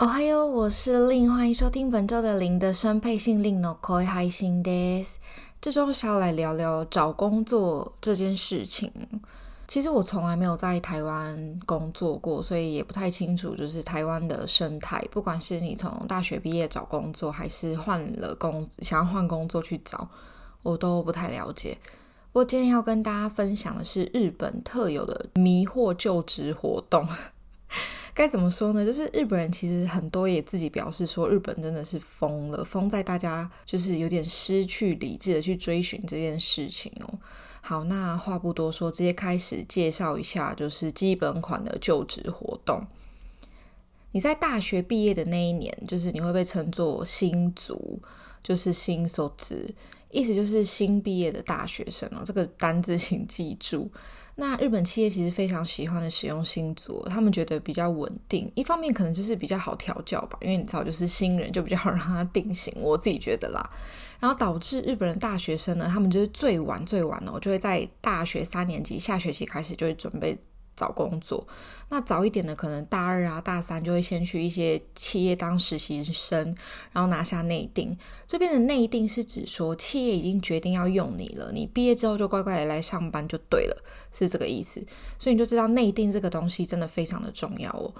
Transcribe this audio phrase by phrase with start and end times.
[0.00, 5.14] 哦嗨哟，我是令，欢迎收听本周的零的声配信令の声配信です。
[5.60, 8.92] 这周想要来聊聊找工作这件事情。
[9.66, 15.02] 其实我从来没有在台湾工作过，所以也不太清楚，就是台湾的生态。
[15.10, 20.08] 不管是你从大学毕业找工作，还是换了工想要换工作去找，
[20.62, 21.76] 我都不太了解。
[22.32, 27.08] 我今天要跟大家分享的是日本特有的迷惑就职活动。
[28.13, 28.85] 该怎么说呢？
[28.85, 37.19] 就是日本人其实很多也自己表示说，日本真的是疯了，疯在大家就是有点失去理智的去追寻这件事情哦。
[37.61, 42.85] 好，那话不多说，直接开始介绍一下，就是基本款的就职活动。
[44.11, 47.97] 你在大学毕业的那一年，就是你会被称作新卒，
[48.43, 49.31] 就是新卒，
[50.09, 52.23] 意思就是新毕业的大学生哦。
[52.25, 53.89] 这个单字请记住。
[54.35, 63.61] 那日本企业其实非常喜欢的使用星座，他们觉得比较稳定，一方面可能就是比较好调教吧，因为你早，就是新人就比较好让他定型，我自己觉得啦。
[64.19, 70.37] 然后导致日本人大学生呢，他们就是最晚最晚呢，我，就会在大学三年级下学期开始就会准备。
[70.81, 71.47] 找工作，
[71.89, 76.55] 那早一点的可能大二啊、大三就会先去一些企业当实习生，
[76.91, 77.95] 然后拿下内定。
[78.25, 84.83] 这边的内定是指说企业已经决定要用你了，你毕业之后就乖乖的来上班就对了，是这个意思。
[85.19, 87.93] 所以你就知道内定这个东西真的非常的重要哦。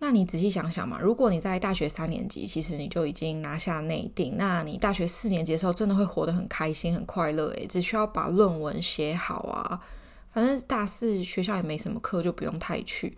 [0.00, 9.80] 那你仔细想想嘛，如果你在大学三年级，其实你就已经拿下内定，那你大学四年级的时候真的会活得很开心、很快乐诶，只需要把论文写好啊。
[10.32, 13.16] 反正大四学校也没什么课，就不用太去。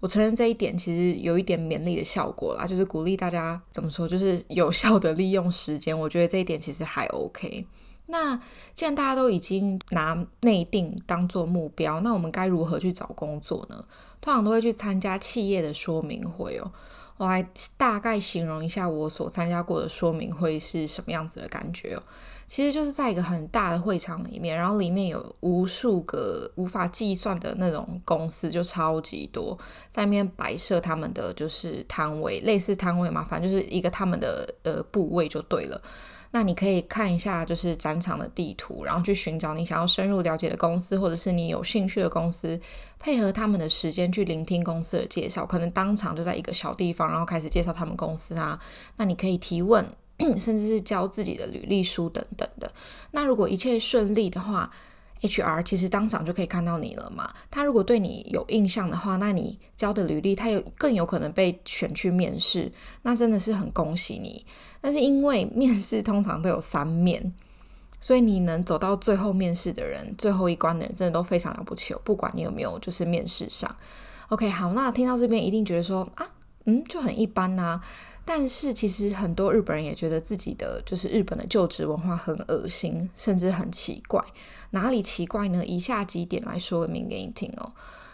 [0.00, 5.98] 我承认这一点其实有一点勉励的效果啦，就是鼓励大家怎么说，就是有效的利用时间。
[5.98, 7.66] 我觉得这一点其实还 OK。
[8.06, 8.34] 那
[8.74, 13.84] 既然大家都已经拿内定当做目标，那我们该如何去找工作呢？
[14.20, 16.72] 通常都会去参加企业的说明会哦。
[17.20, 22.02] 我来大概形容一下我所参加过的说明会是什么样子的感觉哦。
[22.48, 29.56] 其实就是在一个很大的会场里面，然后里面有无数个无法计算的那种公司，就超级多，
[29.90, 35.80] 在那边摆设他们的就是摊位，类似摊位嘛，反正就是一个他们的呃部位就对了。
[36.32, 42.58] 那你可以看一下就是展场的地图，然后去寻找你想要深入了解的公司，或者是你有兴趣的公司，
[42.98, 48.60] 配合他们的时间去聆听公司的介绍，可能当场就在一个小地方，然后开始介绍他们公司啊。
[48.96, 49.84] 那你可以提问，
[50.38, 52.70] 甚至是交自己的履历书等等的。
[53.10, 54.70] 那如果一切顺利的话
[55.20, 57.32] ，HR 其实当场就可以看到你了嘛。
[57.50, 62.70] 他如果对你有印象的话，那你交的履历他有更有可能被选去面试，
[63.02, 64.44] 那真的是很恭喜你。
[64.80, 67.34] 但是因为面试通常都有三面，
[68.00, 72.00] 所以你能走到最后面试的人，最后一关的人真的都非常了不起哦。
[72.04, 73.74] 不管你有没有就是面试上
[74.28, 76.26] ，OK，好，那听到这边一定觉得说啊，
[76.64, 77.80] 嗯，就很一般呐、
[78.32, 84.24] 但是其实很多日本人也觉得自己的就是日本的就职文化很恶心，甚至很奇怪。
[84.70, 85.66] 哪里奇怪呢？
[85.66, 87.72] 以下几点来说明给你听哦。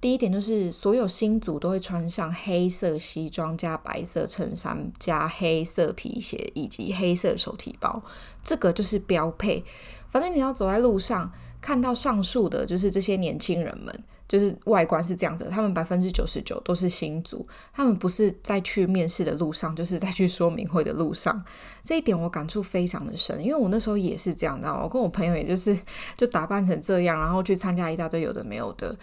[0.00, 8.02] 第一点就是所有新组都会穿上黑色西装加白色衬衫加黑色皮鞋以及黑色手提包，
[8.42, 9.62] 这个就是标配。
[10.08, 11.30] 反正你要走在路上
[11.60, 14.04] 看到上述的，就是这些年轻人们。
[14.28, 21.42] 就是外观是这样子，他们百分之九十九都是新族，他们不是在去面试的路上，就是在去说明会的路上。
[21.82, 25.74] 这一点我感触非常的深，因为我那时候也是这样的，我跟我朋友也就是
[26.16, 28.94] 就打扮成这样，然后去参加一大堆有的没有的。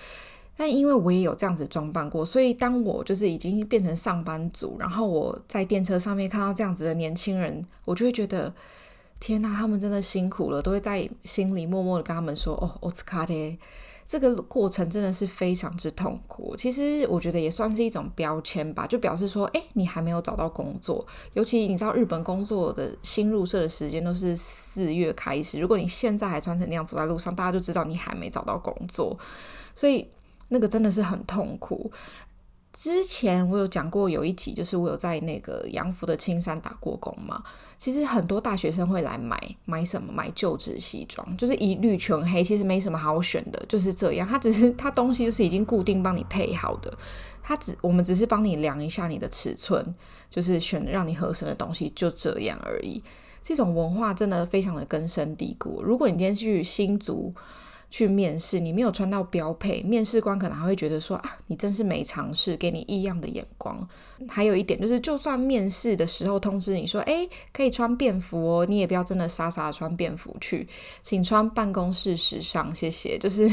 [0.58, 8.54] 但因为我也有这样子装扮过，所以当我就是已经变成上班族，然后我在电车上面看到这样子的年轻人，我就会觉得
[9.20, 13.60] 天呐，他们真的辛苦了，都会在心里默默的跟他们说：“哦，奥斯卡的。”
[14.08, 16.56] 这个过程真的是非常之痛苦。
[16.56, 21.04] 其实我觉得也算是一种标签吧，就表示说，哎，你还没有找到工作。
[21.34, 25.60] 尤其你知道，日本工作的新入社的时间都是四月开始。
[25.60, 29.18] 如果你现在还穿成那样走在路上，大家就知道你还没找到工作。
[29.74, 30.08] 所以
[30.50, 31.92] 那个真的是很痛苦。
[32.78, 37.42] 之前我有讲过，有一集就是我有在那个洋服的青山打过工嘛。
[37.78, 40.12] 其实很多大学生会来买买什么？
[40.12, 44.28] 买就职西装，就是一律全黑，其实没什么好选的，就是这样。
[44.28, 46.94] 他只是他东西就是已经固定帮你配好的，
[47.42, 49.96] 他只我们只是帮你量一下你的尺寸，
[50.30, 53.02] 就是选让你合身的东西，就这样而已。
[53.42, 55.82] 这种文化真的非常的根深蒂固。
[55.82, 57.34] 如果你今天去新竹，
[57.90, 63.88] 去面试，你没有穿到标配，面试官可能还会觉得说啊，你真是没尝试，给你异样的眼光。
[64.28, 70.68] 还有一点就是，就算面试的时候通知你说，诶，可以穿便服哦，你也不要真的傻傻的穿便服去，
[71.02, 73.18] 请穿办公室时尚，谢谢。
[73.18, 73.50] 就是，你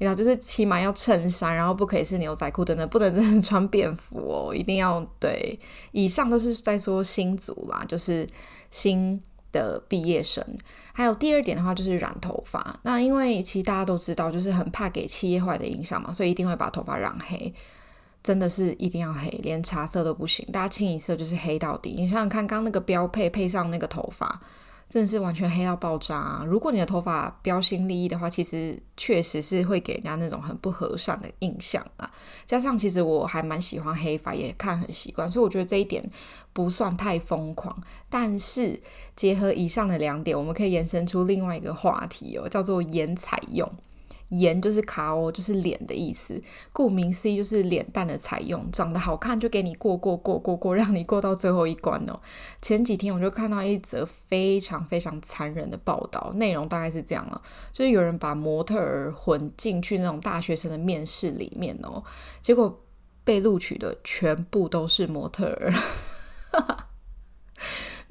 [0.00, 5.58] 知道，就是起码要衬衫，然后不可以是牛仔裤等等，不能真的穿便服哦，一定要对。
[5.92, 8.28] 以上都是在说新族啦，就是
[8.70, 9.22] 新。
[9.52, 10.44] 的毕业生，
[10.92, 12.74] 还有第二点的话就是染头发。
[12.82, 17.54] 那因为其实大家都知道，就是很怕给企业坏的影响嘛，所以一定会把头发染黑，
[18.22, 21.94] 真的是一定要黑，连茶色都不行，大家清一色就是黑到底。
[21.96, 24.40] 你想想看，刚那个标配配上那个头发。
[24.92, 26.44] 真的是完全黑到爆炸啊！
[26.46, 32.10] 如果你的头发标新立异的话，其实确实是会给人家那种很不和善的印象啊。
[32.44, 36.06] 加上其实我还蛮喜欢黑发，也看很习惯，所以我觉得这一点
[36.52, 37.74] 不算太疯狂。
[38.10, 38.78] 但是
[39.16, 43.66] 结合以上的两点，我们可以延伸出另外一个话题哦，叫做颜彩用。
[44.32, 46.42] 颜就是卡哦，就是脸的意思。
[46.72, 52.18] 顾名思义，就是脸蛋的采用，长得好看就给你过过过过过，让你过到最后一关哦。
[52.60, 57.40] 前几天我就看到一则非常非常残忍的报道，内容大概是这样了，
[57.72, 62.02] 就是有人把模特儿混进去那种大学生的面试里面哦，
[62.40, 62.82] 结果
[63.24, 65.72] 被录取的全部都是模特儿。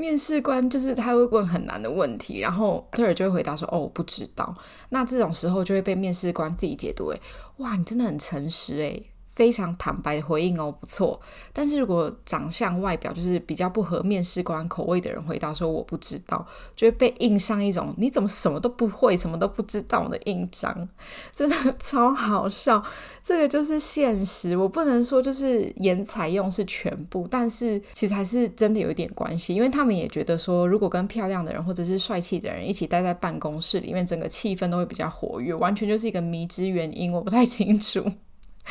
[0.01, 4.55] 面试官就是他会问很难的问题，然后特尔就会回答说：“哦，我不知道。”
[4.89, 7.21] 那这种时候就会被面试官自己解读为
[7.57, 11.19] ：“哇，你真的很诚实诶。”非常坦白的回应哦，不错。
[11.53, 16.45] 但是如果长相外表就是比较不合面试官口味的人回答说我不知道，
[16.75, 20.87] 就会被印上一种你怎么什么都不会、什么都不知道的印章，
[21.31, 22.83] 真的 超好笑。
[23.23, 38.03] 这个就是现实，我不能说就是颜采用是全部，但是其实还是真的有一点关系，因为他们也觉得说，如果跟漂亮的人或者是帅气的人一起待在办公室里面，整个气氛都会比较活跃，完全就是一个谜之原因，我不太清楚。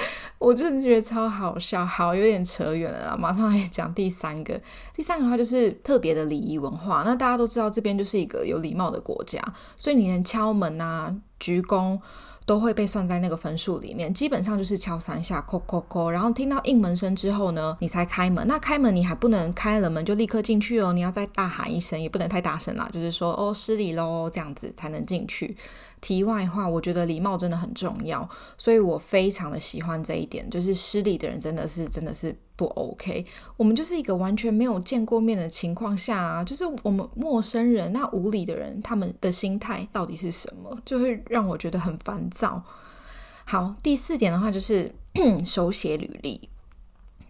[0.38, 3.16] 我真的觉得超好笑，好，有点扯远了啦。
[3.16, 4.58] 马上来讲第三个，
[4.94, 7.02] 第三个的话就是特别的礼仪文化。
[7.04, 9.42] 那大家都知道，这边就是一个有礼貌的国家，
[9.76, 11.98] 所以你连敲门啊、鞠躬
[12.50, 14.12] 都会被算在那个分数里面。
[14.12, 18.44] 基本上就是敲三下，扣扣扣，然后听到应门声之后呢，你才开门。
[18.48, 25.56] 那开门你还不能开了门就立刻进去哦，你要再大喊一声，也不能太大声啦，就是说哦，失礼喽，这样子才能进去。
[26.00, 30.50] 题外话，我觉得礼貌真的很重要，所以我非常的喜欢这一点。
[30.50, 33.24] 就是失礼的人真的是真的是不 OK。
[33.56, 42.62] 我们就是一个完全没有见过面的情况下啊，就是我们陌生人，那无理的人，他们的心态到底是什么，就会让我觉得很烦躁。
[43.46, 44.94] 好，第四点的话就是
[45.42, 46.50] 手写履历。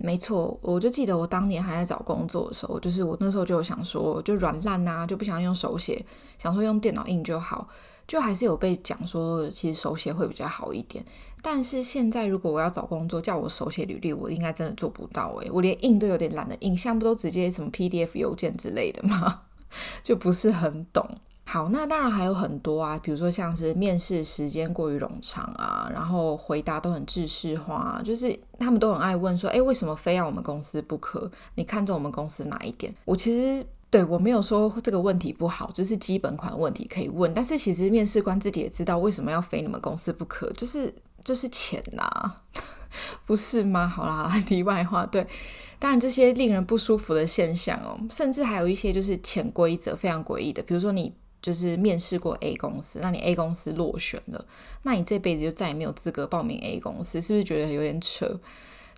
[0.03, 6.03] 没错，我就记得我当年还在找工作的时候，就是我那时候就有想说，就软烂呐，就不想用手写，
[6.39, 7.69] 想说用电脑印就好。
[8.09, 11.05] 就还是有被讲说，其实手写会比较好一点。
[11.43, 19.43] 但是现在如果我要找工作，叫我手写履历，我应该真的做不到诶，我连印都有点懒得印，现在不都直接什么 PDF 邮件之类的吗？
[20.03, 21.09] 就不是很懂。
[21.51, 31.29] 好，那当然还有很多啊，比如说像是面试时间过于冗长啊，然后回答都很制式化，就是他们都很爱问说，诶，为什么非要我们公司不可？
[31.57, 32.95] 你看中我们公司哪一点？
[33.05, 33.67] 我其实。
[33.93, 42.09] 对，我没有说这个问题不好，就是基本款问题可以问，但是其实面试官自己也知道为什么要非你们公司不可，就是就是钱呐、
[43.27, 43.89] 不是吗？
[43.89, 45.27] 好啦， 题外话，对，
[45.81, 54.45] 当然这些令人不舒服的现象哦，甚至还有一些就是潜规则非常诡异的，比如说你就是面试过 A 公司，那你 A 公司落选了，
[54.83, 58.41] 那你这辈子就再也没有资格报名 A 公司，是不是觉得有点扯？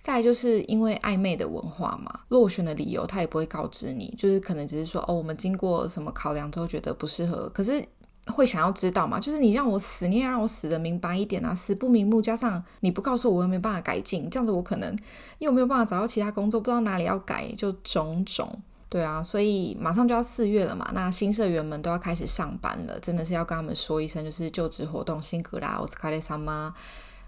[0.00, 7.80] 再就是因为暧昧的文化嘛，落选的理由他也不会告知你，就是可能只是说哦，我们经过什么考量之后觉得不适合，可是
[8.26, 14.98] 会想要知道嘛，就是你让我死，你也让我死得明白一点啊，死不瞑目，加上你不告诉我，我又没办法改进，这样子我可能
[15.38, 18.60] 又没有办法找到其他工作，不知道哪里要改，就种种，
[18.92, 26.74] 对啊，所以马上就要四月了嘛，那新社员们都要开始上班了，真的是要跟他们说一声，就是就职活动辛苦啦，お疲れ様。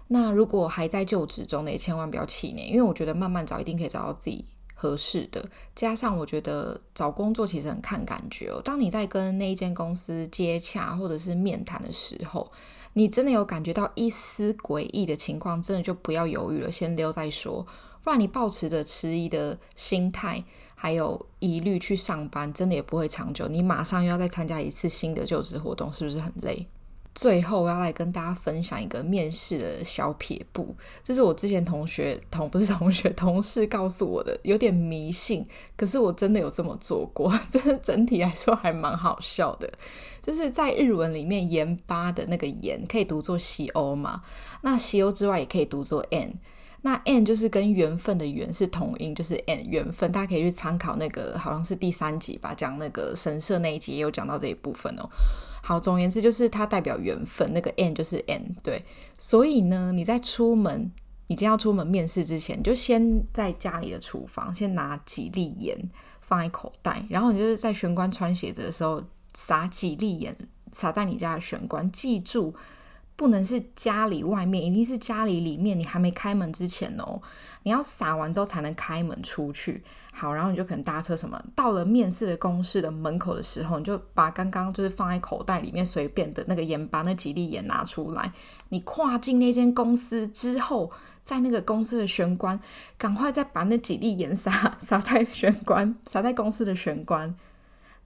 [0.09, 4.45] 那如果还在就职中的，也千万不要气馁，因为我觉得慢慢找一定可以找到自己
[4.75, 5.43] 合适的。
[5.73, 8.61] 加上我觉得找工作其实很看感觉哦。
[8.63, 12.51] 当你在跟那一间公司接洽或者是面谈的时候，
[12.93, 17.65] 你真的有感觉到一丝诡异的情况，真的就不要犹豫了，先溜再说。
[18.03, 20.43] 不然你抱持着迟疑的心态，
[20.85, 23.47] 还有疑虑去上班，真的也不会长久。
[23.47, 26.67] 你马上又要再参加一次新的就职活动，是不是很累？
[27.15, 35.43] 最后要来跟大家分享一个面试的小撇步，这是我之前同学同不是同学同事告诉我的，有点迷信，
[35.75, 39.67] 可是我真的有这么做过， 真的整体来说还蛮好笑的。
[40.21, 44.21] 就是在日文里面，盐巴的那个盐可以读作西欧嘛，
[44.61, 46.35] 那西欧之外也可以读作 n，
[46.85, 55.09] 那 n 就是跟缘分的缘是同音，就是 n 缘分，大家可以去参考那个好像是第三集吧，讲那个神社那一集也有讲到这一部分哦。
[55.63, 58.85] 好，总而言之就是它代表缘分，那个 n 就是 n，对。
[59.17, 60.91] 所以呢，你在出门，
[61.25, 65.75] 你将要出门面试之前，就先在家里的厨房先拿几粒盐
[66.21, 70.37] 放在口袋，然后你就是在玄关穿鞋子的时候撒几粒盐，
[70.71, 72.53] 撒在你家的玄关，记住。
[73.17, 75.79] 不能是家里外面，一定是家里里面。
[75.79, 77.21] 你还没开门之前哦，
[77.63, 79.81] 你要撒完之后才能开门出去。
[80.11, 88.31] 好，然后你就可能搭车什么，到了面试的公司的门口的时候，你就把刚刚就是放在口袋里面随便的那个盐巴那几粒盐拿出来。
[88.69, 90.91] 你跨进那间公司之后，
[91.23, 92.59] 在那个公司的玄关，
[92.97, 97.33] 赶快再把那几粒盐撒 撒在玄关，撒在公司的玄关。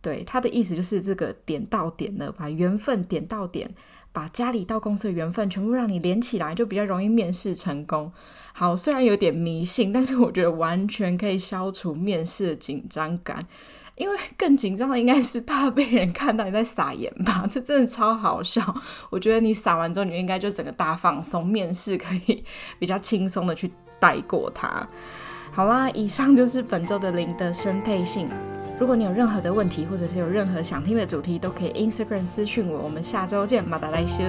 [0.02, 3.70] 对，他的意思就是这个点到点了，把缘分点到点。
[4.12, 8.12] 把家里到公司的缘分全部让你连起来，就比较容易面试成功。
[8.54, 13.40] 好，虽然有点迷信，但是我觉得完全可以消除面试的紧张感。
[13.96, 17.46] 因为更紧张的应该是怕被人看到你在撒盐吧？
[17.50, 18.74] 这真的超好笑。
[19.10, 22.44] 我觉得你撒完之后，你应该就整个大放松，面试可以
[22.80, 24.88] 比较轻松的去带过它。
[25.52, 28.30] 好啦，以上就是本周的零的生配信。
[28.80, 32.80] 如果你有任何的问题，或者是有任何想听的主题，都可以 Instagram 私讯我。
[32.80, 34.24] 我们下周见，马达来修。